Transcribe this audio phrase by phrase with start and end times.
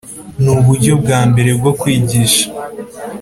[0.41, 2.45] Ni uburyo bwa mbere bwo kwigisha